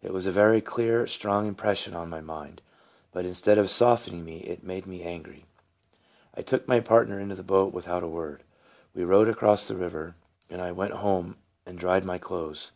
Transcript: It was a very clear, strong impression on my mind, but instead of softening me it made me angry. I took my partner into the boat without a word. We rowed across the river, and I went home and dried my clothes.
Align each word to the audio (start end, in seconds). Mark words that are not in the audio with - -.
It 0.00 0.14
was 0.14 0.24
a 0.24 0.30
very 0.30 0.62
clear, 0.62 1.06
strong 1.06 1.46
impression 1.46 1.94
on 1.94 2.08
my 2.08 2.22
mind, 2.22 2.62
but 3.12 3.26
instead 3.26 3.58
of 3.58 3.70
softening 3.70 4.24
me 4.24 4.38
it 4.38 4.64
made 4.64 4.86
me 4.86 5.02
angry. 5.02 5.44
I 6.34 6.40
took 6.40 6.66
my 6.66 6.80
partner 6.80 7.20
into 7.20 7.34
the 7.34 7.42
boat 7.42 7.74
without 7.74 8.02
a 8.02 8.08
word. 8.08 8.42
We 8.94 9.04
rowed 9.04 9.28
across 9.28 9.68
the 9.68 9.76
river, 9.76 10.14
and 10.48 10.62
I 10.62 10.72
went 10.72 10.94
home 10.94 11.36
and 11.66 11.78
dried 11.78 12.06
my 12.06 12.16
clothes. 12.16 12.72